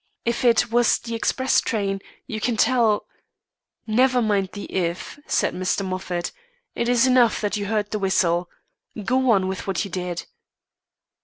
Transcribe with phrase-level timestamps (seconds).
[0.25, 3.05] If it was the express train, you can tell"
[3.85, 5.85] "Never mind the if" said Mr.
[5.85, 6.31] Moffat.
[6.73, 8.49] "It is enough that you heard the whistle.
[9.05, 10.25] Go on with what you did."